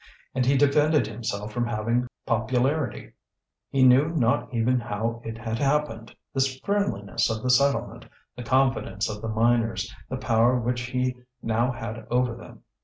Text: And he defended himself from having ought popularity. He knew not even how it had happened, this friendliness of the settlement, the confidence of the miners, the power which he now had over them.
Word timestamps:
And 0.33 0.47
he 0.47 0.57
defended 0.57 1.05
himself 1.05 1.53
from 1.53 1.67
having 1.67 2.05
ought 2.05 2.09
popularity. 2.25 3.11
He 3.69 3.83
knew 3.83 4.09
not 4.15 4.51
even 4.51 4.79
how 4.79 5.21
it 5.23 5.37
had 5.37 5.59
happened, 5.59 6.15
this 6.33 6.59
friendliness 6.61 7.29
of 7.29 7.43
the 7.43 7.51
settlement, 7.51 8.07
the 8.35 8.41
confidence 8.41 9.07
of 9.07 9.21
the 9.21 9.27
miners, 9.27 9.93
the 10.09 10.17
power 10.17 10.59
which 10.59 10.81
he 10.87 11.17
now 11.43 11.71
had 11.71 12.07
over 12.09 12.33
them. 12.33 12.63